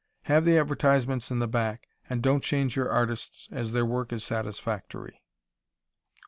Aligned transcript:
Have 0.23 0.45
the 0.45 0.57
advertisements 0.57 1.29
in 1.29 1.37
the 1.37 1.47
back, 1.47 1.87
and 2.09 2.23
don't 2.23 2.43
change 2.43 2.75
your 2.75 2.89
artists 2.89 3.47
as 3.51 3.71
their 3.71 3.85
work 3.85 4.11
is 4.11 4.23
satisfactory. 4.23 5.21